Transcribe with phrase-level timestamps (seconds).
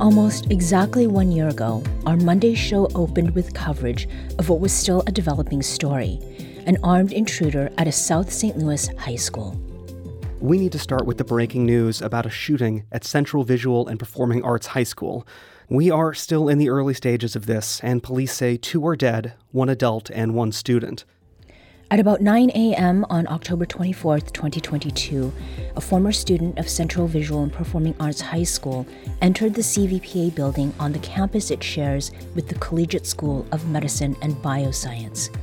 [0.00, 4.08] Almost exactly one year ago, our Monday show opened with coverage
[4.38, 6.18] of what was still a developing story
[6.66, 8.56] an armed intruder at a South St.
[8.56, 9.60] Louis high school.
[10.40, 13.98] We need to start with the breaking news about a shooting at Central Visual and
[13.98, 15.26] Performing Arts High School.
[15.68, 19.34] We are still in the early stages of this, and police say two are dead
[19.52, 21.04] one adult and one student.
[21.92, 23.04] At about 9 a.m.
[23.10, 25.32] on October 24, 2022,
[25.74, 28.86] a former student of Central Visual and Performing Arts High School
[29.20, 34.16] entered the CVPA building on the campus it shares with the Collegiate School of Medicine
[34.22, 35.36] and Bioscience.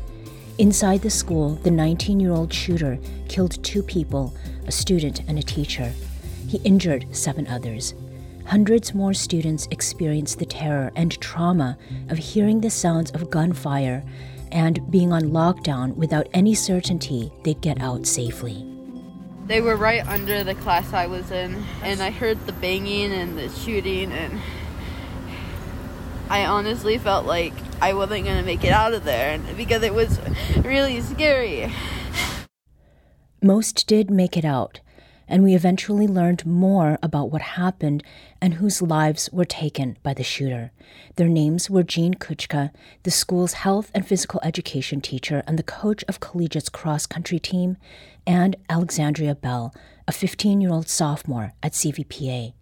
[0.58, 4.34] Inside the school, the 19 year old shooter killed two people,
[4.68, 5.92] a student and a teacher.
[6.48, 7.94] He injured seven others.
[8.46, 14.02] Hundreds more students experienced the terror and trauma of hearing the sounds of gunfire
[14.52, 18.66] and being on lockdown without any certainty they'd get out safely.
[19.46, 23.38] They were right under the class I was in, and I heard the banging and
[23.38, 24.42] the shooting, and
[26.30, 29.94] I honestly felt like I wasn't going to make it out of there because it
[29.94, 30.20] was
[30.58, 31.72] really scary.
[33.42, 34.82] Most did make it out,
[35.28, 38.04] and we eventually learned more about what happened
[38.42, 40.72] and whose lives were taken by the shooter.
[41.16, 42.72] Their names were Jean Kuczka,
[43.04, 47.78] the school's health and physical education teacher and the coach of Collegiate's cross country team,
[48.26, 49.74] and Alexzandria Bell,
[50.08, 52.54] a 15 year old sophomore at CVPA.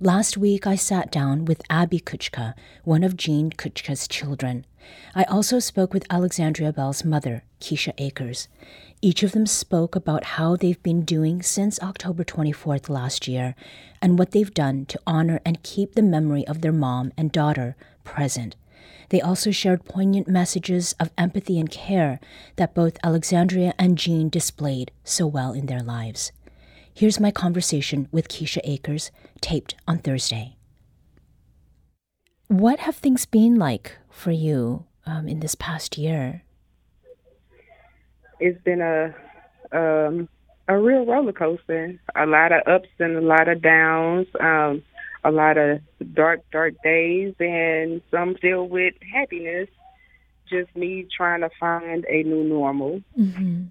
[0.00, 2.52] Last week, I sat down with Abbey Kuczka,
[2.84, 4.66] one of Jean Kuczka's children.
[5.14, 8.46] I also spoke with Alexzandria Bell's mother, Keisha Acres.
[9.00, 13.54] Each of them spoke about how they've been doing since October 24th last year
[14.02, 17.74] and what they've done to honor and keep the memory of their mom and daughter
[18.04, 18.54] present.
[19.08, 22.20] They also shared poignant messages of empathy and care
[22.56, 26.32] that both Alexzandria and Jean displayed so well in their lives.
[26.96, 29.10] Here's my conversation with Keisha Acres,
[29.42, 30.56] taped on Thursday.
[32.48, 36.42] What have things been like for you um, in this past year?
[38.40, 39.14] it's been a
[39.72, 40.28] um,
[40.68, 41.98] a real roller coaster.
[42.14, 44.26] A lot of ups and a lot of downs.
[44.40, 44.82] Um,
[45.24, 45.80] a lot of
[46.14, 49.68] dark, dark days, and some filled with happiness.
[50.48, 53.02] Just me trying to find a new normal.
[53.18, 53.64] Mm-hmm.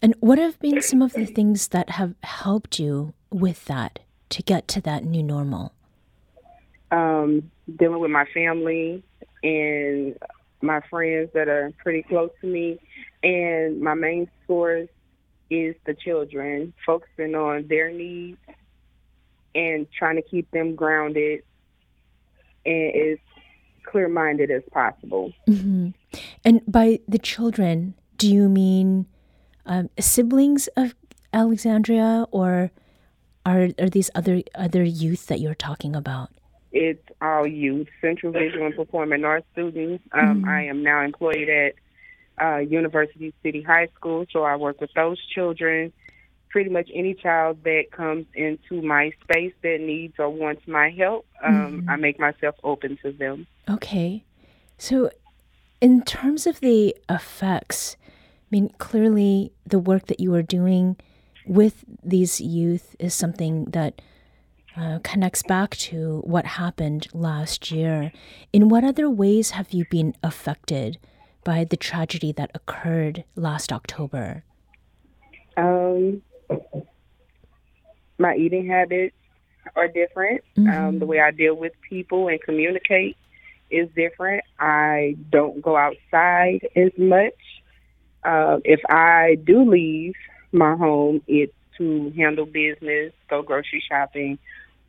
[0.00, 3.98] And what have been some of the things that have helped you with that
[4.30, 5.72] to get to that new normal?
[6.90, 9.02] Um, dealing with my family
[9.42, 10.16] and
[10.62, 12.78] my friends that are pretty close to me,
[13.22, 14.88] and my main source
[15.50, 18.38] is the children, focusing on their needs
[19.54, 21.42] and trying to keep them grounded
[22.64, 23.18] and as
[23.84, 25.32] clear minded as possible.
[25.48, 25.90] Mm-hmm.
[26.44, 29.06] And by the children, do you mean
[29.68, 30.94] um, siblings of
[31.32, 32.72] Alexzandria, or
[33.46, 36.30] are are these other other youth that you're talking about?
[36.72, 40.04] It's all youth, Central Visual and Performing Arts students.
[40.12, 40.48] Um, mm-hmm.
[40.48, 41.74] I am now employed at
[42.40, 45.92] uh, University City High School, so I work with those children.
[46.50, 51.26] Pretty much any child that comes into my space that needs or wants my help,
[51.44, 51.90] um, mm-hmm.
[51.90, 53.46] I make myself open to them.
[53.68, 54.24] Okay.
[54.78, 55.10] So,
[55.82, 57.98] in terms of the effects,
[58.50, 60.96] mean, clearly the work that you are doing
[61.46, 64.00] with these youth is something that
[64.76, 68.12] uh, connects back to what happened last year.
[68.52, 70.98] In what other ways have you been affected
[71.42, 74.44] by the tragedy that occurred last October?
[75.56, 76.22] Um,
[78.18, 79.16] my eating habits
[79.74, 80.44] are different.
[80.56, 80.68] Mm-hmm.
[80.68, 83.16] Um, the way I deal with people and communicate
[83.70, 84.44] is different.
[84.58, 87.34] I don't go outside as much.
[88.24, 90.14] Uh, if I do leave
[90.52, 94.38] my home, it's to handle business, go grocery shopping,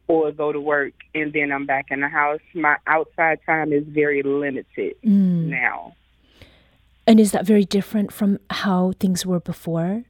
[0.08, 2.42] or go to work, and then I'm back in the house.
[2.54, 5.46] My outside time is very limited mm.
[5.46, 5.96] now.
[7.06, 10.04] And is that very different from how things were before?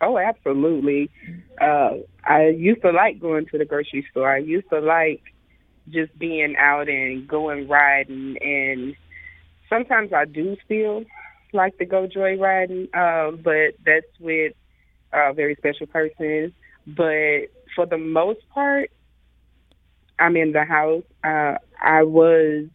[0.00, 1.10] Oh, absolutely.
[1.60, 1.94] Uh,
[2.24, 4.32] I used to like going to the grocery store.
[4.32, 5.22] I used to like
[5.88, 8.36] just being out and going riding.
[8.40, 8.94] And
[9.68, 11.04] sometimes I do still
[11.52, 14.54] like to go joyriding, uh, but that's with
[15.12, 16.52] a very special person.
[16.86, 18.90] But for the most part,
[20.18, 21.04] I'm in the house.
[21.22, 22.66] Uh, I was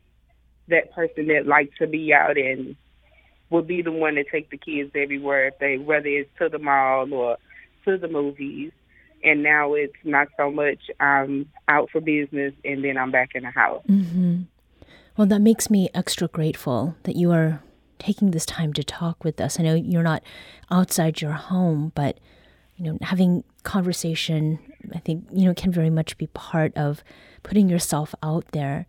[0.70, 2.75] that person that liked to be out and
[3.50, 6.60] would be the one to take the kids everywhere if they whether it's to the
[6.60, 7.38] mall or
[7.86, 8.72] to the movies.
[9.24, 13.44] And now it's not so much I'm out for business and then I'm back in
[13.44, 13.84] the house.
[13.90, 14.44] Mm-hmm.
[15.16, 17.62] Well, that makes me extra grateful that you are
[18.00, 19.60] taking this time to talk with us.
[19.60, 20.24] I know you're not
[20.72, 22.19] outside your home, but
[22.75, 24.60] you know, having conversation,
[24.94, 27.04] I think, you know, can very much be part of
[27.44, 28.86] putting yourself out there.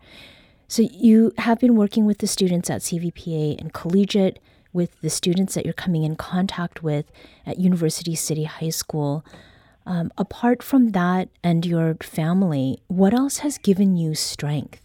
[0.68, 4.38] So you have been working with the students at CVPA and collegiate,
[4.72, 7.12] with the students that you're coming in contact with
[7.46, 9.24] at University City High School.
[9.86, 14.80] Um, apart from that and your family, what else has given you strength?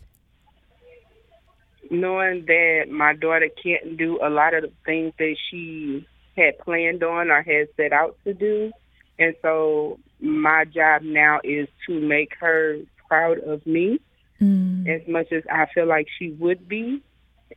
[1.89, 6.05] Knowing that my daughter can't do a lot of the things that she
[6.37, 8.71] had planned on or had set out to do.
[9.17, 12.77] And so my job now is to make her
[13.07, 13.99] proud of me
[14.41, 14.87] mm.
[14.87, 17.03] as much as I feel like she would be,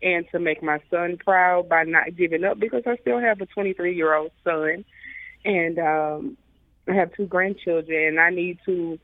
[0.03, 3.47] and to make my son proud by not giving up because I still have a
[3.47, 4.85] 23 year old son,
[5.45, 6.37] and um,
[6.89, 8.99] I have two grandchildren, and I need to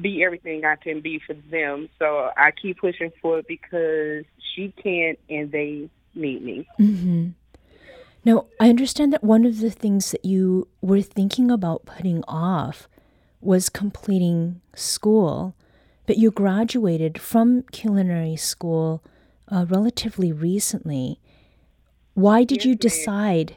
[0.00, 1.88] be everything I can be for them.
[1.98, 6.68] So I keep pushing for it because she can't, and they need me.
[6.80, 7.28] Mm-hmm.
[8.24, 12.88] Now, I understand that one of the things that you were thinking about putting off
[13.40, 15.54] was completing school
[16.06, 19.02] but you graduated from culinary school
[19.48, 21.20] uh, relatively recently.
[22.14, 23.56] Why did yes, you decide,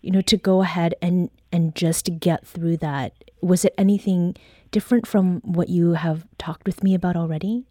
[0.00, 3.12] you know, to go ahead and and just get through that?
[3.40, 4.36] Was it anything
[4.70, 7.64] different from what you have talked with me about already?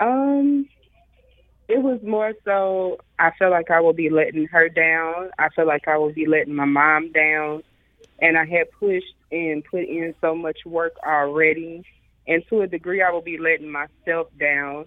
[0.00, 0.68] Um,
[1.68, 5.30] it was more so I feel like I will be letting her down.
[5.38, 7.62] I feel like I will be letting my mom down.
[8.20, 11.84] And I had pushed and put in so much work already
[12.26, 14.86] and to a degree, I will be letting myself down.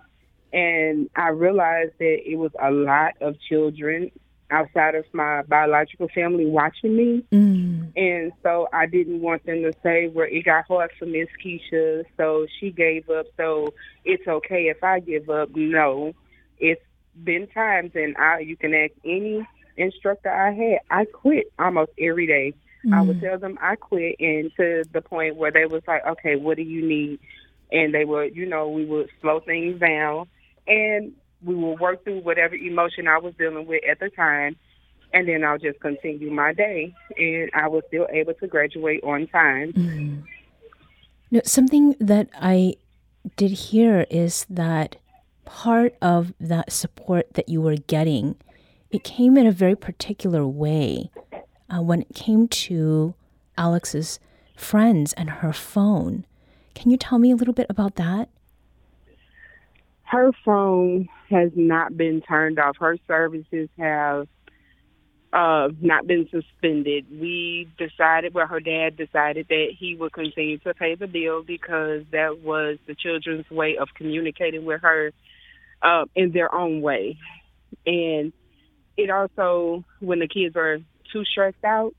[0.54, 4.12] And I realized that it was a lot of children
[4.50, 7.26] outside of my biological family watching me.
[7.32, 7.92] Mm.
[7.96, 12.04] And so I didn't want them to say, well, it got hard for Miss Keisha,
[12.16, 13.74] so she gave up, so
[14.06, 15.50] it's okay if I give up.
[15.56, 16.14] No,
[16.60, 16.82] it's
[17.24, 19.46] been times, and I you can ask any
[19.76, 22.54] instructor I had, I quit almost every day
[22.86, 23.22] mm I would mm.
[23.22, 26.64] tell them I quit, and to the point where they was like, "Okay, what do
[26.64, 27.20] you need?"
[27.72, 30.28] And they would, you know, we would slow things down,
[30.68, 31.14] and
[31.44, 34.56] we will work through whatever emotion I was dealing with at the time,
[35.14, 39.28] and then I'll just continue my day, and I was still able to graduate on
[39.28, 39.74] time.
[39.74, 40.24] mm
[41.32, 42.76] Now, something that I
[43.36, 44.98] did hear is that
[45.46, 48.36] part of that support that you were getting,
[48.92, 51.12] it came in a very particular way
[51.70, 53.14] uh, when it came to
[53.58, 54.20] Alex's
[54.56, 56.26] friends and her phone.
[56.76, 58.30] Can you tell me a little bit about that?
[60.10, 62.78] Her phone has not been turned off.
[62.80, 64.28] Her services have
[65.34, 67.06] uh, not been suspended.
[67.12, 72.04] We decided, well, her dad decided that he would continue to pay the bill because
[72.12, 75.12] that was the children's way of communicating with her
[75.82, 77.18] uh, in their own way.
[77.86, 78.32] And
[78.96, 80.78] it also, when the kids are
[81.12, 81.94] too stressed out,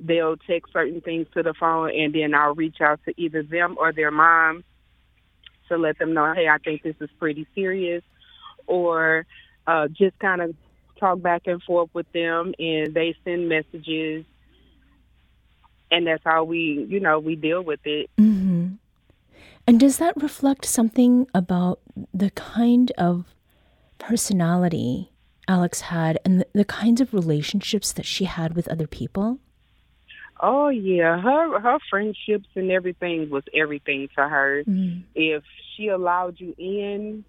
[0.00, 3.76] they'll text certain things to the phone, and then I'll reach out to either them
[3.76, 4.62] or their mom
[5.70, 8.02] to let them know, hey, I think this is pretty serious,
[8.66, 9.26] or
[9.66, 10.54] uh, just kind of
[10.98, 14.24] talk back and forth with them, and they send messages,
[15.90, 18.10] and that's how we, you know, we deal with it.
[18.18, 18.74] Mm-hmm.
[19.66, 21.80] And does that reflect something about
[22.12, 23.24] the kind of
[23.98, 25.10] personality
[25.48, 29.38] Alex had and the, the kinds of relationships that she had with other people?
[30.42, 34.62] Oh yeah, her her friendships and everything was everything to her.
[34.66, 35.02] Mm.
[35.14, 35.42] If
[35.76, 37.24] she allowed you in,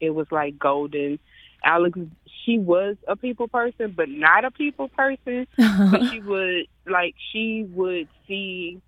[0.00, 1.18] it was like golden.
[1.62, 1.98] Alex,
[2.44, 5.46] she was a people person, but not a people person.
[5.56, 8.80] but she would like she would see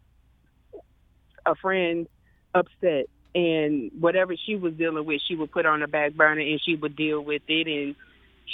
[1.44, 2.08] a friend
[2.54, 6.62] upset, and whatever she was dealing with, she would put on the back burner, and
[6.64, 7.94] she would deal with it, and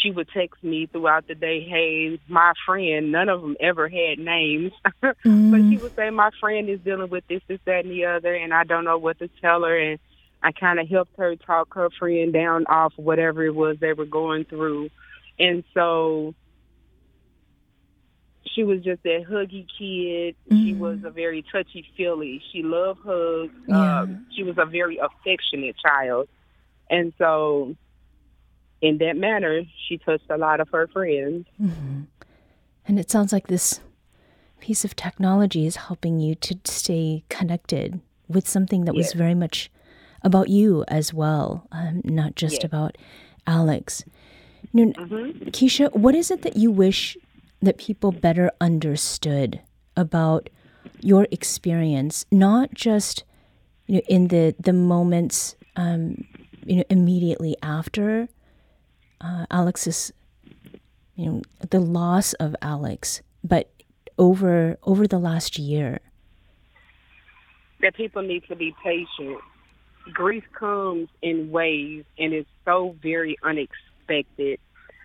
[0.03, 4.19] she would text me throughout the day, hey, my friend, none of them ever had
[4.19, 4.73] names,
[5.03, 5.15] mm.
[5.51, 8.35] but she would say, my friend is dealing with this, this, that, and the other,
[8.35, 9.79] and I don't know what to tell her.
[9.79, 9.99] And
[10.43, 14.05] I kind of helped her talk her friend down off whatever it was they were
[14.05, 14.91] going through.
[15.39, 16.35] And so
[18.55, 20.37] she was just that huggy kid.
[20.51, 20.65] Mm.
[20.65, 22.43] She was a very touchy feely.
[22.53, 23.53] She loved hugs.
[23.67, 24.01] Yeah.
[24.01, 26.29] Um, she was a very affectionate child.
[26.89, 27.75] And so
[28.87, 31.47] in that manner, she touched a lot of her friends.
[31.61, 32.03] Mm-hmm.
[32.87, 33.81] And it sounds like this
[34.61, 39.07] piece of technology is helping you to stay connected with something that yes.
[39.07, 39.71] was very much
[40.23, 42.65] about you as well, um, not just yes.
[42.65, 42.97] about
[43.47, 44.05] Alex.
[44.73, 45.49] You know, mm-hmm.
[45.49, 47.17] Keisha, what is it that you wish
[47.63, 49.61] that people better understood
[49.97, 50.49] about
[51.01, 53.25] your experience, not just
[53.87, 56.25] you know in the the moments um,
[56.65, 58.29] you know immediately after
[59.21, 60.13] uh, Alex's
[61.15, 63.71] you know the loss of Alex, but
[64.19, 66.01] over over the last year.
[67.81, 69.39] That people need to be patient.
[70.13, 74.61] Grief comes in waves and it's so very unexpected.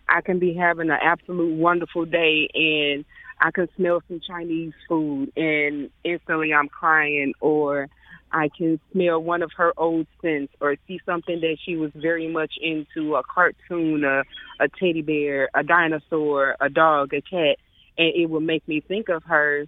[0.07, 3.03] I can be having an absolute wonderful day and
[3.39, 7.89] I can smell some Chinese food and instantly I'm crying or
[8.33, 12.27] I can smell one of her old scents or see something that she was very
[12.27, 14.23] much into a cartoon, a,
[14.63, 17.57] a teddy bear, a dinosaur, a dog, a cat,
[17.97, 19.65] and it will make me think of her.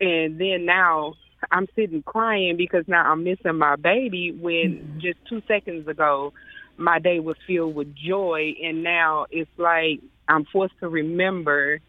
[0.00, 1.14] And then now
[1.50, 5.00] I'm sitting crying because now I'm missing my baby when mm-hmm.
[5.00, 6.32] just two seconds ago
[6.76, 8.54] my day was filled with joy.
[8.62, 11.80] And now it's like I'm forced to remember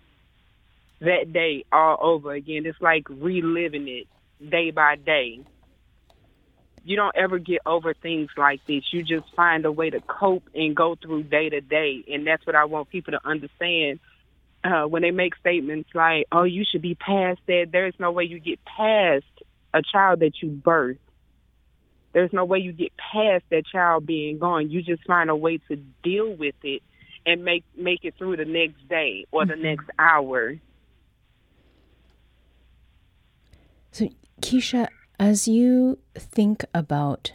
[1.02, 2.66] that day all over again.
[2.66, 4.08] It's like reliving it
[4.50, 5.40] day by day
[6.84, 8.84] you don't ever get over things like this.
[8.92, 12.04] You just find a way to cope and go through day to day.
[12.12, 14.00] And that's what I want people to understand.
[14.64, 18.24] Uh, when they make statements like, oh, you should be past that, there's no way
[18.24, 19.26] you get past
[19.74, 20.98] a child that you birth.
[22.14, 24.70] There's no way you get past that child being gone.
[24.70, 26.84] You just find a way to deal with it
[27.26, 29.64] and make make it through the next day or the mm-hmm.
[29.64, 30.56] next hour.
[33.92, 34.10] So,
[34.42, 34.88] Keisha,
[35.24, 37.32] as you think about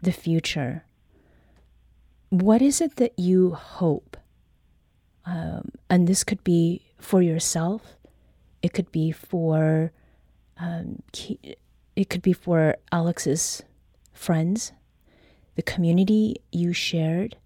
[0.00, 0.84] the future,
[2.30, 4.16] what is it that you hope?
[5.26, 7.82] Um, and this could be for yourself,
[8.62, 9.92] it could be for
[10.56, 11.02] um,
[11.94, 13.62] it could be for Alex's
[14.14, 14.72] friends,
[15.56, 17.36] the community you shared.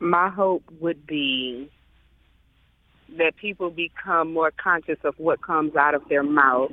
[0.00, 1.70] My hope would be
[3.18, 6.72] that people become more conscious of what comes out of their mouth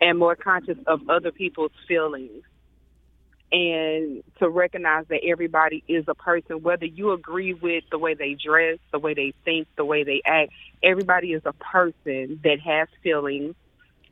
[0.00, 2.42] and more conscious of other people's feelings.
[3.52, 8.34] And to recognize that everybody is a person whether you agree with the way they
[8.34, 10.52] dress the way they think the way they act
[10.82, 13.54] everybody is a person that has feelings.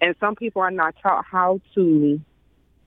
[0.02, 2.20] And some people are not taught how to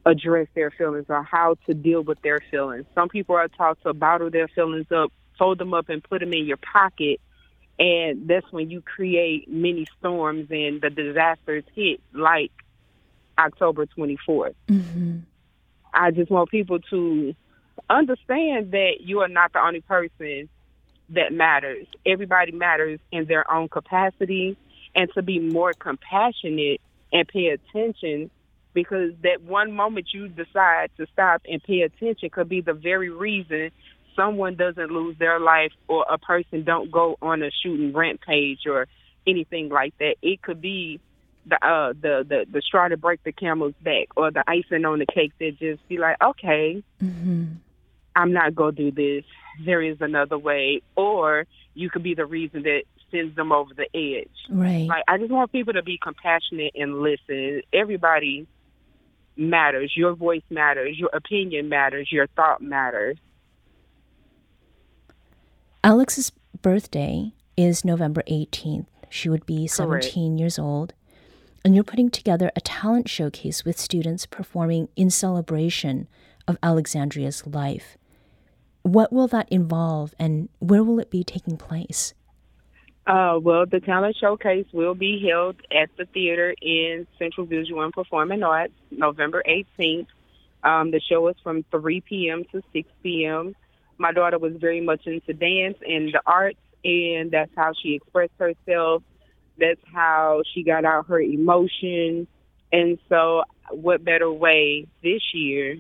[0.06, 2.86] address their feelings or how to deal with their feelings.
[2.94, 6.34] Some people are taught to bottle their feelings up fold them up and put them
[6.34, 7.20] in your pocket
[7.80, 12.52] and that's when you create many storms and the disasters hit like
[13.38, 14.54] October 24th.
[14.68, 15.20] Mm-hmm.
[15.94, 17.36] I just want people to
[17.90, 20.50] understand that you are not the only person
[21.10, 21.88] that matters.
[22.06, 24.58] Everybody matters in their own capacity
[24.96, 28.30] and to be more compassionate and pay attention
[28.74, 33.10] because that one moment you decide to stop and pay attention could be the very
[33.10, 33.72] reason
[34.16, 38.88] someone doesn't lose their life or a person don't go on a shooting rampage or
[39.28, 40.16] anything like that.
[40.22, 41.00] It could be
[41.46, 45.00] the uh the the the straw to break the camel's back or the icing on
[45.00, 47.46] the cake that just be like, okay, mm-hmm.
[48.16, 49.26] I'm not gonna do this.
[49.66, 53.88] There is another way, or you could be the reason that sends them over the
[53.94, 54.30] edge.
[54.50, 54.88] Right.
[54.88, 57.62] Like I just want people to be compassionate and listen.
[57.74, 58.48] Everybody
[59.36, 59.94] matters.
[59.96, 60.98] Your voice matters.
[60.98, 62.12] Your opinion matters.
[62.12, 63.18] Your thought matters.
[65.86, 68.86] Alex's birthday is November 18th.
[69.10, 70.40] She would be 17 Correct.
[70.40, 70.94] years old.
[71.66, 76.08] And you're putting together a talent showcase with students performing in celebration
[76.48, 77.98] of Alexzandria's life.
[78.84, 82.14] What will that involve and where will it be taking place?
[83.06, 87.92] Uh, well, the talent showcase will be held at the theater in Central Visual and
[87.92, 90.08] Performing Arts November 18th.
[90.64, 92.46] Um, the show is from 3 p.m.
[92.54, 93.54] to 6 p.m
[93.98, 98.34] my daughter was very much into dance and the arts, and that's how she expressed
[98.40, 99.04] herself.
[99.58, 102.28] That's how she got out her emotion.
[102.72, 105.78] And so, what better way this year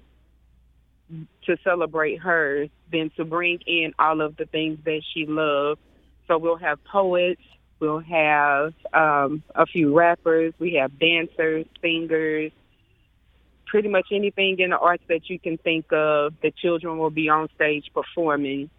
[1.45, 5.81] to celebrate her than to bring in all of the things that she loved?
[6.27, 7.41] So, we'll have poets,
[7.79, 12.51] we'll have um, a few rappers, we have dancers, singers,
[13.73, 17.27] pretty much anything in the arts that you can think of, the children will be
[17.27, 18.69] on stage performing.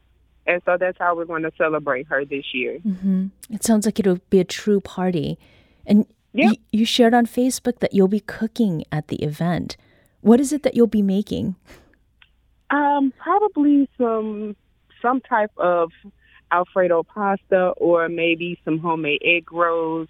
[0.46, 2.78] And so that's how we're going to celebrate her this year.
[2.78, 3.26] Mm-hmm.
[3.50, 5.36] It sounds like it'll be a true party.
[5.84, 6.50] And yep.
[6.50, 9.76] y- you shared on Facebook that you'll be cooking at the event.
[10.20, 11.56] What is it that you'll be making?
[12.70, 14.54] Um, probably some
[15.02, 15.90] some type of
[16.52, 20.06] Alfredo pasta or maybe some homemade egg rolls.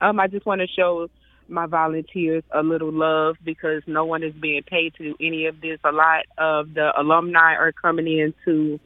[0.00, 1.08] Um, I just want to show
[1.52, 5.60] my volunteers a little love because no one is being paid to do any of
[5.60, 5.78] this.
[5.84, 8.80] A lot of the alumni are coming in to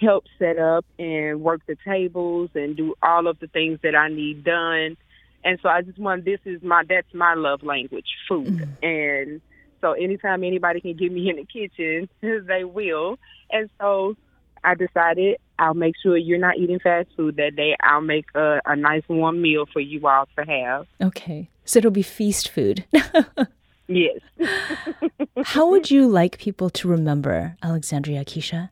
[0.00, 4.08] help set up and work the tables and do all of the things that I
[4.08, 4.96] need done.
[5.44, 8.46] And so I just want this is my that's my love language, food.
[8.46, 8.84] Mm-hmm.
[8.84, 9.40] And
[9.80, 12.08] so anytime anybody can get me in the kitchen,
[12.46, 13.18] they will.
[13.50, 14.16] And so
[14.62, 17.76] I decided I'll make sure you're not eating fast food that day.
[17.80, 20.86] I'll make a, a nice warm meal for you all to have.
[21.00, 21.48] Okay.
[21.64, 22.84] So it'll be feast food.
[23.86, 24.18] yes.
[25.44, 28.70] How would you like people to remember Alexzandria Keisha?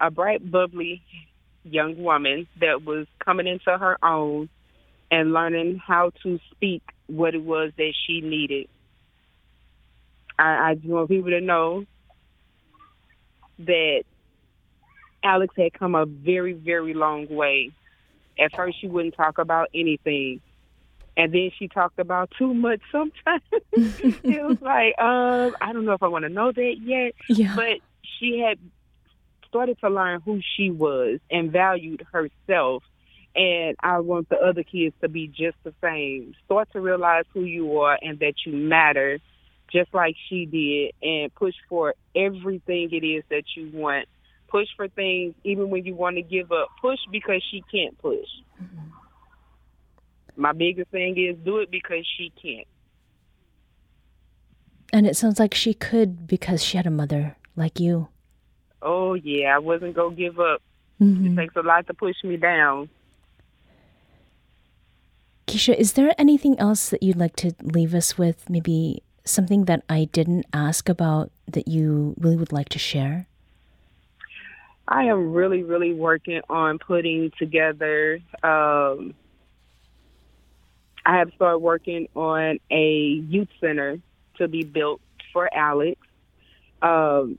[0.00, 1.02] A bright, bubbly
[1.62, 4.48] young woman that was coming into her own
[5.10, 8.66] and learning how to speak what it was that she needed.
[10.38, 11.84] I, I just want people to know
[13.58, 14.04] that
[15.22, 17.72] Alex had come a very, very long way.
[18.38, 20.40] At first, she wouldn't talk about anything.
[21.16, 23.42] And then she talked about too much sometimes.
[23.72, 27.14] it was like, um, I don't know if I want to know that yet.
[27.28, 27.54] Yeah.
[27.54, 27.78] But
[28.18, 28.58] she had
[29.48, 32.82] started to learn who she was and valued herself.
[33.34, 36.34] And I want the other kids to be just the same.
[36.46, 39.18] Start to realize who you are and that you matter
[39.72, 44.06] just like she did and push for everything it is that you want.
[44.52, 46.68] Push for things even when you want to give up.
[46.80, 48.28] Push because she can't push.
[48.62, 48.90] Mm-hmm.
[50.36, 52.68] My biggest thing is do it because she can't.
[54.92, 58.08] And it sounds like she could because she had a mother like you.
[58.82, 59.56] Oh, yeah.
[59.56, 60.60] I wasn't going to give up.
[61.00, 61.38] Mm-hmm.
[61.38, 62.90] It takes a lot to push me down.
[65.46, 68.48] Keisha, is there anything else that you'd like to leave us with?
[68.48, 73.28] Maybe something that I didn't ask about that you really would like to share?
[74.86, 78.20] I am really, really working on putting together.
[78.42, 79.14] Um,
[81.04, 82.92] I have started working on a
[83.28, 83.98] youth center
[84.38, 85.00] to be built
[85.32, 86.00] for Alex.
[86.80, 87.38] Um,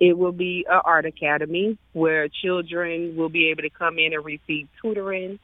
[0.00, 4.24] it will be an art academy where children will be able to come in and
[4.24, 5.38] receive tutoring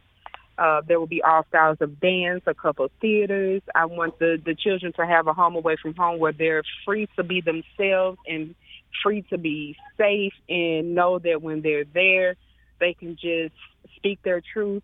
[0.59, 3.63] uh, there will be all styles of dance, a couple of theaters.
[3.75, 7.09] I want the, the children to have a home away from home where they're free
[7.17, 8.57] to be themselves and
[9.03, 12.37] free to be safe and know that when they're there,
[12.81, 13.55] they can just
[13.97, 14.83] speak their truth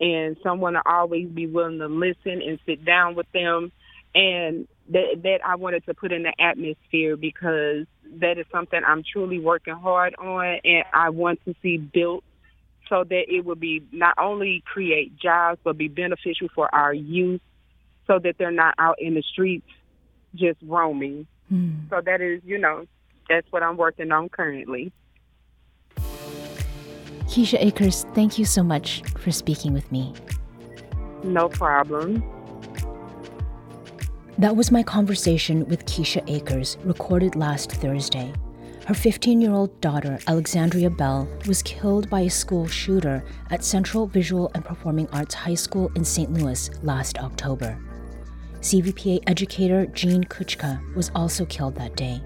[0.00, 3.70] and someone will always be willing to listen and sit down with them.
[4.14, 7.86] And that, that I wanted to put in the atmosphere because
[8.18, 12.24] that is something I'm truly working hard on and I want to see built
[12.88, 17.40] so that it will be not only create jobs but be beneficial for our youth
[18.08, 19.68] so that they're not out in the streets
[20.34, 21.26] just roaming.
[21.52, 21.88] Mm.
[21.88, 22.86] So that is, you know,
[23.30, 24.92] that's what I'm working on currently.
[27.30, 30.12] Keisha Acres, thank you so much for speaking with me.
[31.22, 32.24] No problem.
[34.36, 38.32] That was my conversation with Keisha Acres, recorded last Thursday.
[38.86, 44.06] Her 15 year old daughter, Alexzandria Bell, was killed by a school shooter at Central
[44.06, 46.32] Visual and Performing Arts High School in St.
[46.32, 47.78] Louis last October.
[48.60, 52.20] CVPA educator Jean Kuczka was also killed that day.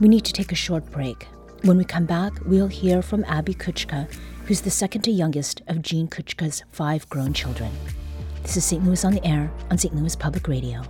[0.00, 1.28] We need to take a short break.
[1.62, 4.10] When we come back, we'll hear from Abbey Kuczka,
[4.46, 7.70] who's the second to youngest of Jean Kuczka's five grown children.
[8.42, 8.82] This is St.
[8.82, 9.94] Louis on the Air on St.
[9.94, 10.82] Louis Public Radio.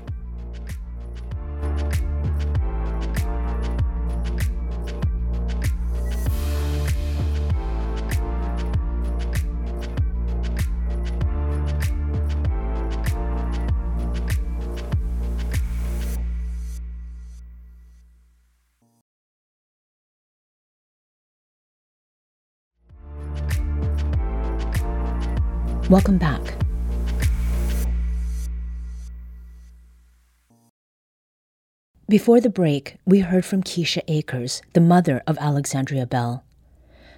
[25.90, 26.55] Welcome back.
[32.09, 36.44] Before the break, we heard from Keisha Acres, the mother of Alexzandria Bell.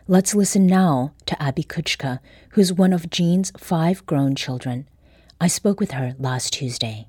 [0.09, 2.21] Let's listen now to Abbey Kuczka,
[2.53, 4.89] who's one of Jean's five grown children.
[5.39, 7.09] I spoke with her last Tuesday.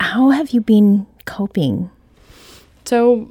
[0.00, 1.90] How have you been coping?
[2.86, 3.28] So,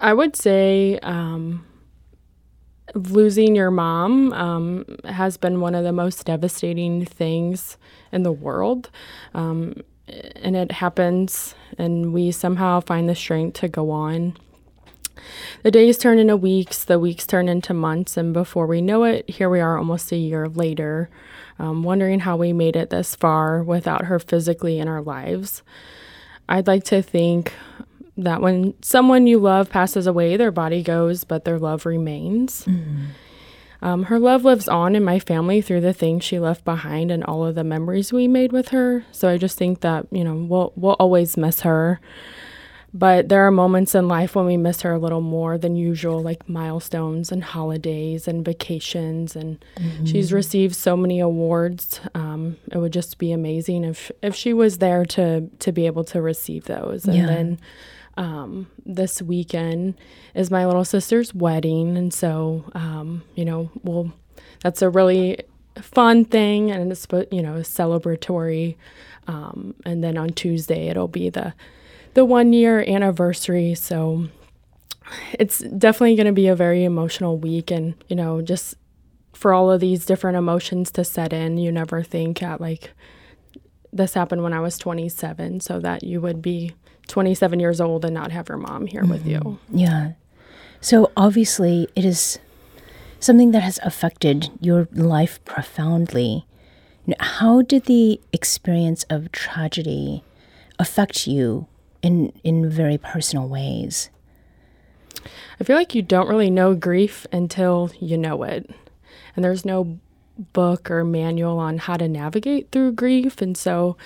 [0.00, 1.64] I would say um,
[2.94, 7.76] losing your mom um, has been one of the most devastating things
[8.12, 8.90] in the world.
[9.34, 9.82] Um,
[10.36, 14.36] and it happens, and we somehow find the strength to go on.
[15.62, 19.28] The days turn into weeks, the weeks turn into months, and before we know it,
[19.28, 21.10] here we are almost a year later,
[21.58, 25.62] um, wondering how we made it this far without her physically in our lives.
[26.48, 27.54] I'd like to think
[28.16, 32.64] that when someone you love passes away, their body goes, but their love remains.
[32.64, 33.06] Mm-hmm.
[33.82, 37.22] um, her love lives on in my family through the things she left behind and
[37.24, 39.04] all of the memories we made with her.
[39.12, 42.00] So I just think that you know we'll we'll always miss her.
[42.94, 46.22] But there are moments in life when we miss her a little more than usual,
[46.22, 49.36] like milestones and holidays and vacations.
[49.36, 50.06] And mm-hmm.
[50.06, 52.00] she's received so many awards.
[52.14, 56.04] Um, it would just be amazing if if she was there to to be able
[56.04, 57.04] to receive those.
[57.04, 57.26] And yeah.
[57.26, 57.58] then
[58.16, 59.94] um, this weekend
[60.34, 64.12] is my little sister's wedding, and so um, you know, we'll
[64.62, 65.38] that's a really
[65.80, 68.76] fun thing, and it's you know celebratory.
[69.28, 71.52] Um, and then on Tuesday it'll be the
[72.14, 74.28] the one year anniversary, so
[75.38, 78.74] it's definitely going to be a very emotional week, and you know, just
[79.32, 82.92] for all of these different emotions to set in, you never think at like
[83.92, 86.74] this happened when I was 27, so that you would be
[87.08, 89.10] 27 years old and not have your mom here mm-hmm.
[89.10, 89.40] with you.
[89.40, 89.78] Mm-hmm.
[89.78, 90.12] Yeah.
[90.80, 92.38] So obviously, it is
[93.20, 96.46] something that has affected your life profoundly.
[97.20, 100.24] How did the experience of tragedy
[100.78, 101.66] affect you
[102.02, 104.10] in in very personal ways?
[105.60, 108.70] I feel like you don't really know grief until you know it.
[109.34, 109.98] And there's no
[110.52, 113.96] book or manual on how to navigate through grief and so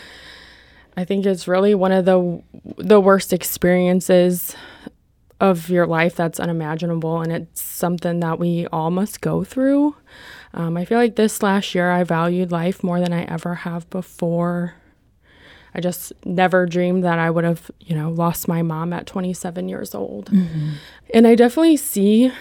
[0.96, 2.42] I think it's really one of the
[2.76, 4.55] the worst experiences
[5.40, 9.96] of your life that's unimaginable, and it's something that we all must go through.
[10.53, 13.88] Um, I feel like this last year I valued life more than I ever have
[13.88, 14.74] before.
[15.74, 19.68] I just never dreamed that I would have, you know, lost my mom at 27
[19.68, 20.26] years old.
[20.26, 20.72] Mm-hmm.
[21.14, 22.33] And I definitely see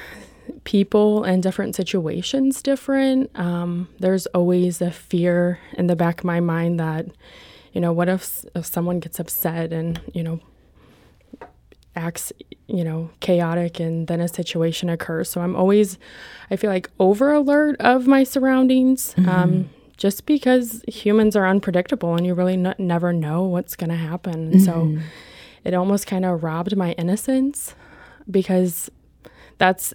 [0.63, 3.29] people and different situations different.
[3.35, 7.05] Um, there's always a fear in the back of my mind that
[7.79, 10.41] you know, what if, if someone gets upset and, you know,
[11.95, 12.33] acts,
[12.67, 15.29] you know, chaotic and then a situation occurs.
[15.29, 15.97] So I'm always,
[16.51, 19.13] I feel like, over alert of my surroundings.
[19.13, 19.29] Mm-hmm.
[19.29, 23.95] Um, just because humans are unpredictable and you really n- never know what's going to
[23.95, 24.51] happen.
[24.51, 24.59] Mm-hmm.
[24.59, 24.99] So
[25.63, 27.75] it almost kind of robbed my innocence
[28.29, 28.91] because
[29.57, 29.93] that's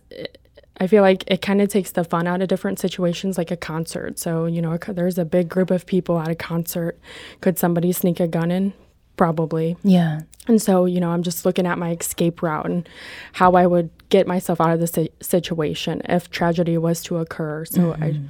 [0.79, 3.57] I feel like it kind of takes the fun out of different situations, like a
[3.57, 4.19] concert.
[4.19, 6.99] So, you know, there's a big group of people at a concert.
[7.41, 8.73] Could somebody sneak a gun in?
[9.17, 9.77] Probably.
[9.85, 10.23] Yeah.
[10.49, 12.89] And so, you know, I'm just looking at my escape route and
[13.35, 17.65] how I would get myself out of the situation if tragedy was to occur.
[17.65, 18.03] So, mm-hmm.
[18.03, 18.21] I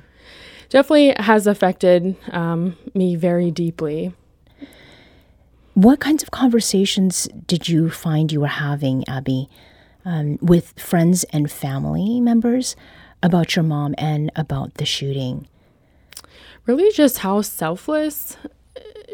[0.69, 4.13] definitely has affected um, me very deeply.
[5.73, 9.49] What kinds of conversations did you find you were having, Abbey?
[10.05, 12.77] Um, with friends and family members
[13.23, 15.49] about your mom and about the shooting?
[16.67, 18.37] Really, just how selfless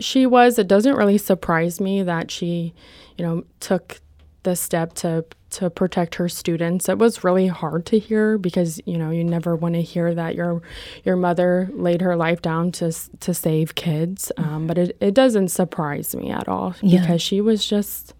[0.00, 0.58] she was.
[0.58, 2.74] It doesn't really surprise me that she,
[3.16, 4.00] you know, took
[4.42, 6.88] the step to to protect her students.
[6.88, 10.34] It was really hard to hear because you know you never want to hear that
[10.34, 10.62] your
[11.04, 14.32] your mother laid her life down to to save kids.
[14.36, 17.00] Um, but it, it doesn't surprise me at all yeah.
[17.00, 18.14] because she was just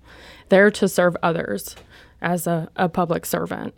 [0.48, 1.76] there to serve others
[2.22, 3.74] as a, a public servant.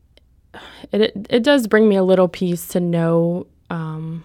[0.90, 4.24] It, it, it does bring me a little peace to know um,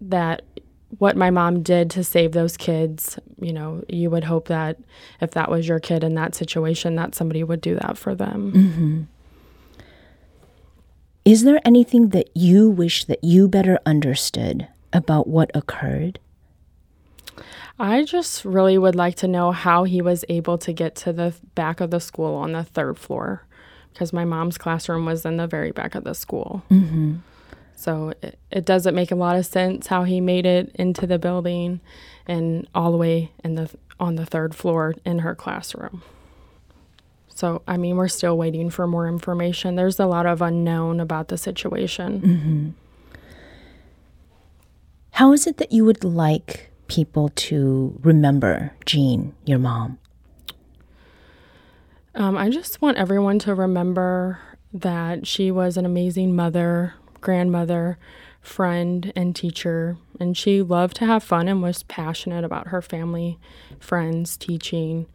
[0.00, 0.42] that
[0.98, 4.78] what my mom did to save those kids, you know, you would hope that
[5.20, 8.52] if that was your kid in that situation, that somebody would do that for them.
[8.52, 9.02] Mm-hmm.
[11.24, 16.18] Is there anything that you wish that you better understood about what occurred?
[17.78, 21.34] I just really would like to know how he was able to get to the
[21.54, 23.46] back of the school on the third floor
[23.92, 26.62] because my mom's classroom was in the very back of the school.
[26.70, 27.16] Mm-hmm.
[27.76, 31.18] So it, it, doesn't make a lot of sense how he made it into the
[31.18, 31.80] building
[32.26, 36.02] and all the way in the on the third floor in her classroom.
[37.28, 39.76] So I mean, we're still waiting for more information.
[39.76, 42.20] There's a lot of unknown about the situation.
[42.20, 42.68] Mm-hmm.
[45.12, 49.98] How is it that you would like people to remember Jean, your mom?
[52.14, 54.40] Um, I just want everyone to remember
[54.72, 57.98] that she was an amazing mother, grandmother,
[58.40, 59.96] friend, and teacher.
[60.18, 63.38] And she loved to have fun and was passionate about her family,
[63.78, 65.06] friends, teaching,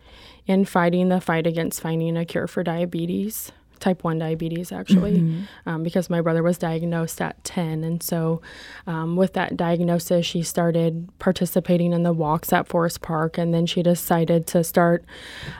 [0.48, 3.52] and fighting the fight against finding a cure for diabetes
[3.84, 5.70] type 1 diabetes actually mm-hmm.
[5.70, 8.42] um, because my brother was diagnosed at 10 and so
[8.88, 13.66] um, with that diagnosis she started participating in the walks at forest park and then
[13.66, 15.04] she decided to start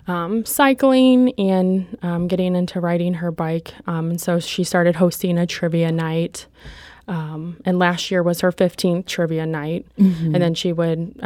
[0.08, 5.38] um, cycling and um, getting into riding her bike um, and so she started hosting
[5.38, 6.48] a trivia night
[7.10, 10.34] um, and last year was her 15th trivia night mm-hmm.
[10.34, 11.20] and then she would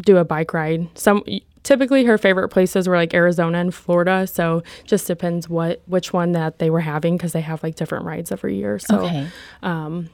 [0.00, 0.88] do a bike ride.
[0.96, 1.24] Some
[1.62, 4.26] typically her favorite places were like Arizona and Florida.
[4.26, 8.04] So just depends what which one that they were having because they have like different
[8.04, 8.78] rides every year.
[8.78, 9.28] So okay.
[9.62, 10.10] um,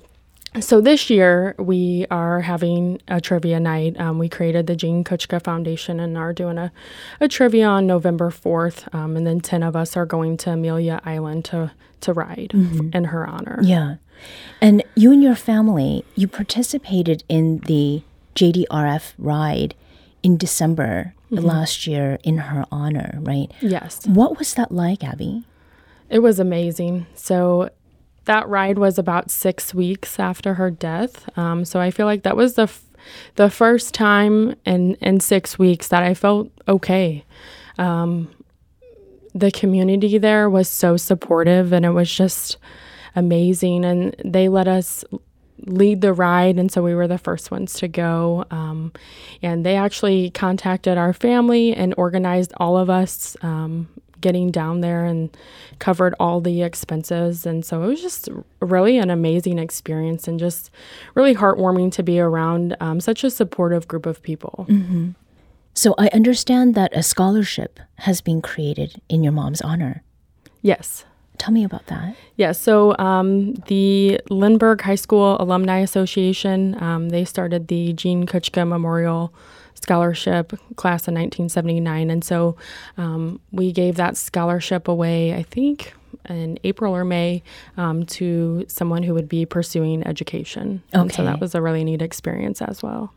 [0.60, 3.98] so this year we are having a trivia night.
[3.98, 6.70] Um, we created the Jean Kuczka Foundation and are doing a,
[7.20, 8.92] a trivia on November 4th.
[8.94, 13.04] Um, and then 10 of us are going to Amelia Island to, to ride in
[13.04, 13.58] her honor.
[13.62, 13.96] Yeah.
[14.60, 18.02] And you and your family, you participated in the
[18.36, 19.74] JDRF ride
[20.22, 23.50] in December last year in her honor, right?
[23.60, 24.06] Yes.
[24.06, 25.44] What was that like, Abbey?
[26.10, 27.06] It was amazing.
[27.14, 27.70] So
[28.24, 31.28] that ride was about six weeks after her death.
[31.38, 32.84] Um, so I feel like that was the f-
[33.34, 37.24] the first time in in six weeks that I felt okay.
[37.78, 38.30] Um,
[39.34, 42.56] the community there was so supportive, and it was just
[43.16, 43.84] amazing.
[43.84, 45.04] And they let us
[45.66, 48.44] lead the ride, and so we were the first ones to go.
[48.50, 48.92] Um,
[49.42, 53.88] and they actually contacted our family and organized all of us um,
[54.20, 55.36] getting down there and
[55.78, 57.44] covered all the expenses.
[57.44, 58.28] And so it was just
[58.60, 60.70] really an amazing experience and just
[61.14, 64.66] really heartwarming to be around um, such a supportive group of people.
[65.74, 70.02] So I understand that a scholarship has been created in your mom's honor.
[70.62, 71.04] Yes.
[71.38, 72.16] Tell me about that.
[72.36, 78.66] Yeah, so um, the Lindbergh High School Alumni Association, um, they started the Jean Kuczka
[78.66, 79.32] Memorial
[79.74, 82.10] Scholarship class in 1979.
[82.10, 82.56] And so
[82.96, 85.92] um, we gave that scholarship away, I think,
[86.28, 87.42] in April or May
[87.76, 90.82] um, to someone who would be pursuing education.
[90.92, 93.12] And so that was a really neat experience as well.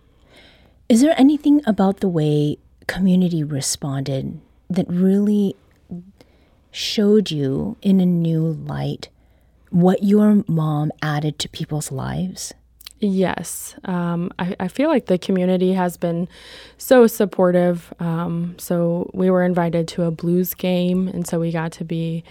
[0.89, 5.55] Is there anything about the way community responded that really
[6.77, 9.09] showed you in a new light
[9.69, 12.53] what your mom added to people's lives?
[12.99, 13.75] Yes.
[13.83, 16.27] Um, I, I feel like the community has been
[16.77, 17.93] so supportive.
[17.99, 22.23] Um, so we were invited to a blues game, and so we got to be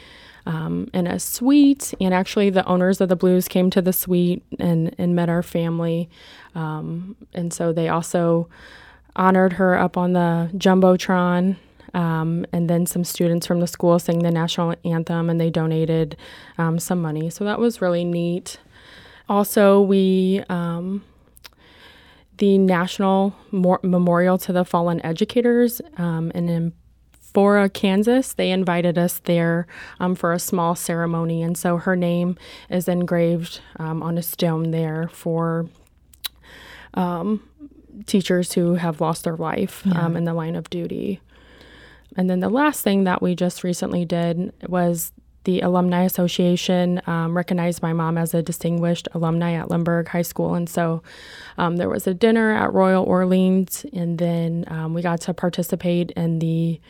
[0.45, 1.95] um, in a suite.
[2.01, 5.43] And actually, the owners of the blues came to the suite and, and met our
[5.43, 6.09] family.
[6.55, 8.49] Um, and so they also
[9.15, 11.57] honored her up on the Jumbotron.
[11.95, 16.17] Um, and then some students from the school sang the national anthem and they donated
[16.59, 17.31] um, some money.
[17.31, 18.59] So that was really neat.
[19.29, 21.03] Also, we um,
[22.39, 26.73] the National Mor- Memorial to the Fallen Educators um, and in
[27.37, 29.67] Fora, Kansas, they invited us there
[30.01, 32.39] um, for a small ceremony, and so her name
[32.71, 35.67] is engraved um, on a stone there for
[36.95, 37.47] um,
[38.07, 41.21] teachers who have lost their life um, in the line of duty.
[42.17, 45.13] And then the last thing that we just recently did was
[45.45, 50.55] the Alumni Association um, recognized my mom as a distinguished alumni at Lindbergh High School.
[50.55, 51.03] And so
[51.57, 56.11] um, there was a dinner at Royal Orleans, and then um, we got to participate
[56.13, 56.81] in the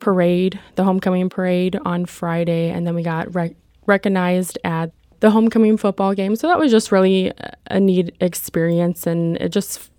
[0.00, 3.56] parade, the homecoming parade on Friday, and then we got rec-
[3.86, 6.36] recognized at the homecoming football game.
[6.36, 7.32] So that was just really
[7.70, 9.90] a neat experience, and it just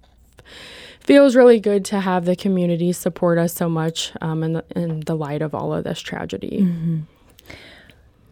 [1.05, 5.01] feels really good to have the community support us so much um, in, the, in
[5.01, 6.57] the light of all of this tragedy.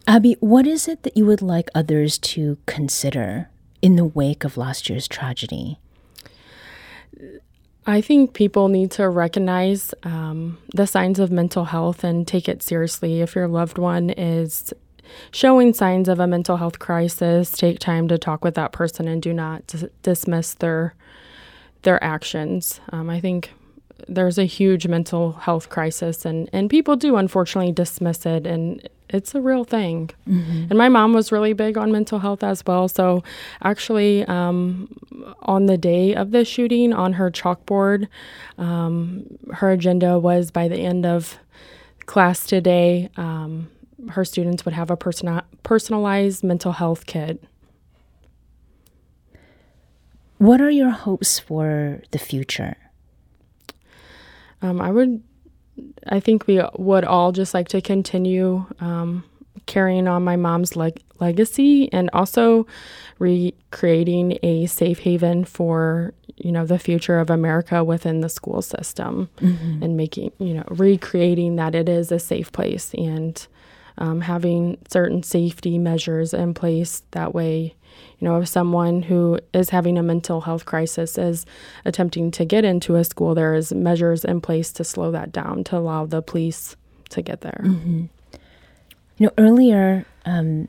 [0.06, 3.48] Abbey, what is it that you would like others to consider
[3.80, 5.78] in the wake of last year's tragedy?
[7.86, 12.62] I think people need to recognize um, the signs of mental health and take it
[12.62, 13.20] seriously.
[13.20, 14.72] If your loved one is
[15.30, 19.22] showing signs of a mental health crisis, take time to talk with that person and
[19.22, 20.94] do not dis- dismiss their
[21.84, 22.80] their actions.
[22.90, 23.52] Um, I think
[24.08, 29.34] there's a huge mental health crisis, and and people do unfortunately dismiss it, and it's
[29.34, 30.10] a real thing.
[30.70, 32.88] And my mom was really big on mental health as well.
[32.88, 33.22] So
[33.62, 34.88] actually, um,
[35.42, 38.08] on the day of the shooting, on her chalkboard,
[38.58, 41.38] um, her agenda was by the end of
[42.06, 43.68] class today, um,
[44.10, 47.42] her students would have a person- personalized mental health kit.
[50.38, 52.76] What are your hopes for the future?
[54.62, 55.22] Um, I would,
[56.06, 59.24] I think we would all just like to continue um,
[59.66, 62.66] carrying on my mom's leg- legacy and also
[63.18, 69.28] recreating a safe haven for you know the future of America within the school system
[69.82, 73.46] and making you know recreating that it is a safe place and
[73.98, 77.74] um, having certain safety measures in place that way
[78.18, 81.46] you know if someone who is having a mental health crisis is
[81.84, 85.64] attempting to get into a school there is measures in place to slow that down
[85.64, 86.76] to allow the police
[87.10, 87.60] to get there
[89.18, 90.68] You know, earlier um,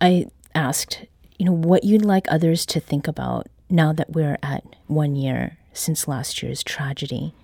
[0.00, 1.04] I asked,
[1.38, 5.58] you know, what you'd like others to think about now that we're at one year
[5.72, 7.34] since last year's tragedy.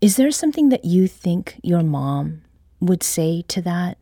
[0.00, 2.42] Is there something that you think your mom
[2.80, 3.98] would say to that?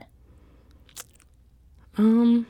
[1.99, 2.47] Um,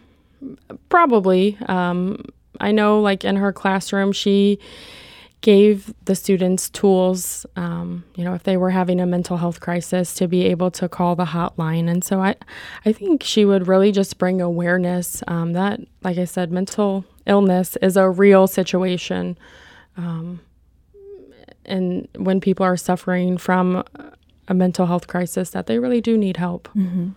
[0.89, 1.57] probably.
[1.67, 2.25] Um,
[2.61, 4.59] I know, like in her classroom, she
[5.41, 10.15] gave the students tools, um, you know, if they were having a mental health crisis,
[10.15, 11.91] to be able to call the hotline.
[11.91, 12.37] And so I,
[12.85, 17.77] I think she would really just bring awareness um, that, like I said, mental illness
[17.83, 19.37] is a real situation.
[19.97, 20.41] Um,
[21.65, 23.83] and when people are suffering from
[24.47, 26.69] a mental health crisis, that they really do need help.
[26.77, 27.11] Mm-hmm.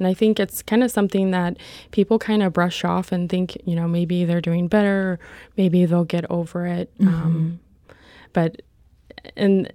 [0.00, 1.56] And I think it's kind of something that
[1.92, 5.20] people kind of brush off and think, you know, maybe they're doing better,
[5.56, 6.90] maybe they'll get over it.
[6.98, 7.14] Mm-hmm.
[7.14, 7.60] Um,
[8.32, 8.62] but
[9.36, 9.68] in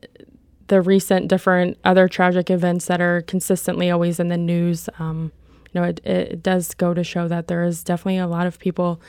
[0.67, 5.31] the recent different other tragic events that are consistently always in the news, um,
[5.71, 8.59] you know, it, it does go to show that there is definitely a lot of
[8.59, 8.99] people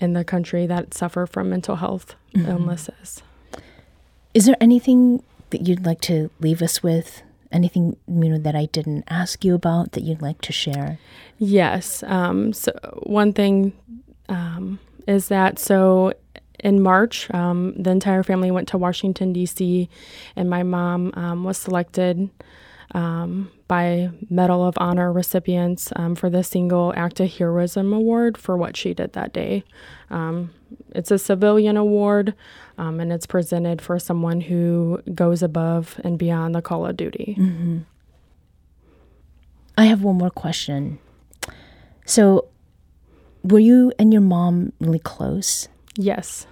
[0.00, 2.50] in the country that suffer from mental health Mm-hmm.
[2.50, 3.22] illnesses.
[4.34, 7.22] Is there anything that you'd like to leave us with?
[7.54, 10.98] Anything you know that I didn't ask you about that you'd like to share?
[11.38, 12.02] Yes.
[12.02, 12.72] Um, so
[13.04, 13.72] one thing
[14.28, 16.12] um, is that so
[16.58, 19.88] in March, um, the entire family went to Washington D.C.
[20.34, 22.28] and my mom um, was selected
[22.92, 28.56] um, by Medal of Honor recipients um, for the Single Act of Heroism Award for
[28.56, 29.64] what she did that day.
[30.94, 32.34] It's a civilian award,
[32.78, 37.36] um, and it's presented for someone who goes above and beyond the call of duty.
[39.76, 40.98] I have one more question.
[42.06, 42.48] So,
[43.42, 45.68] were you and your mom really close?
[45.96, 46.46] Yes.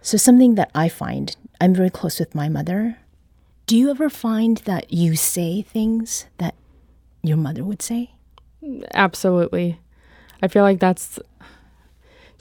[0.00, 2.98] So, something that I find, I'm very close with my mother.
[3.66, 6.54] Do you ever find that you say things that
[7.22, 8.10] your mother would say?
[8.92, 9.80] Absolutely.
[10.42, 11.18] I feel like that's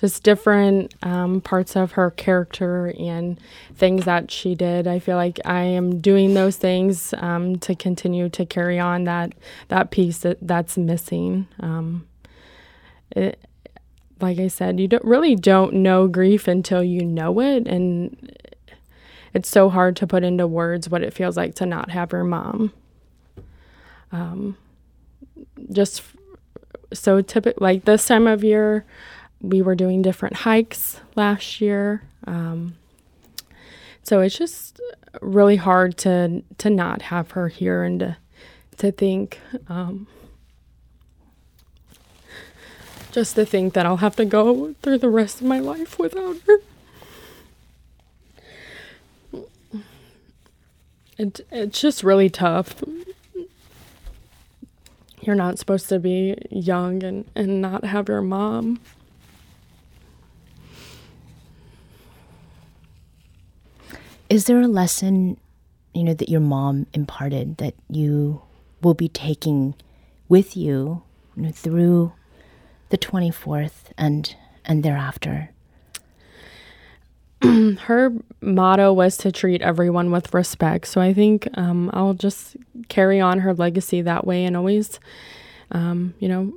[0.04, 3.40] just different um, parts of her character and
[3.74, 4.86] things that she did.
[4.86, 9.32] I feel like I am doing those things um, to continue to carry on that
[9.70, 11.48] that piece that, that's missing.
[11.62, 12.06] Um,
[13.12, 13.40] it,
[14.20, 18.38] like I said, you don't really don't know grief until you know it, and
[19.34, 22.26] it's so hard to put into words what it feels like to not have your
[22.26, 22.74] mom.
[24.12, 24.58] Um,
[25.72, 26.04] just
[26.92, 28.84] so typical, like this time of year,
[29.44, 32.02] we were doing different hikes last year.
[32.26, 32.76] Um,
[34.02, 34.82] so it's just
[35.22, 38.18] really hard to to not have her here and to
[38.78, 40.08] to think um,
[43.12, 46.38] just to think that I'll have to go through the rest of my life without
[46.48, 46.58] her.
[51.18, 52.84] It, it's just really tough.
[55.22, 58.80] You're not supposed to be young and, and not have your mom.
[64.34, 65.38] Is there a lesson,
[65.94, 68.42] you know, that your mom imparted that you
[68.82, 69.76] will be taking
[70.28, 71.04] with you,
[71.36, 72.14] you know, through
[72.90, 75.52] the 24th and and thereafter?
[77.44, 80.88] Her motto was to treat everyone with respect.
[80.88, 85.00] So I think um, I'll just carry on her legacy that way and always,
[85.70, 86.54] um, you know,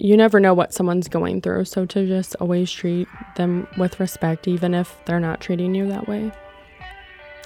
[0.00, 1.66] you never know what someone's going through.
[1.66, 3.06] So to just always treat
[3.36, 6.32] them with respect, even if they're not treating you that way.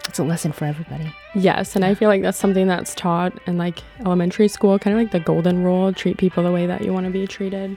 [0.09, 1.13] It's a lesson for everybody.
[1.35, 5.03] Yes, and I feel like that's something that's taught in like elementary school, kind of
[5.03, 7.77] like the golden rule: treat people the way that you want to be treated.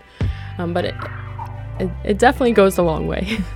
[0.58, 0.96] Um, but it,
[1.80, 3.38] it it definitely goes a long way.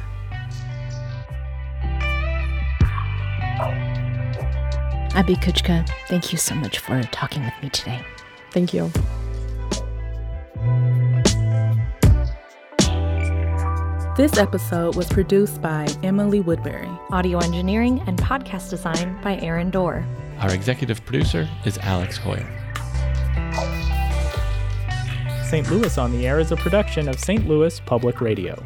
[5.15, 8.03] Abbey Kuczka, thank you so much for talking with me today.
[8.51, 8.91] Thank you.
[14.15, 16.88] This episode was produced by Emily Woodbury.
[17.12, 20.06] Audio engineering and podcast design by Aaron Dorr.
[20.38, 22.47] Our executive producer is Alex Hoyer.
[25.49, 25.67] St.
[25.67, 27.47] Louis on the Air is a production of St.
[27.47, 28.63] Louis Public Radio.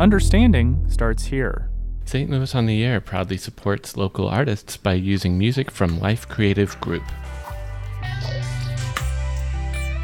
[0.00, 1.70] Understanding starts here.
[2.06, 2.28] St.
[2.28, 7.04] Louis on the Air proudly supports local artists by using music from Life Creative Group.